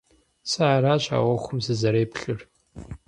[0.49, 2.39] Сэ аращ а Ӏуэхум сызэреплъыр.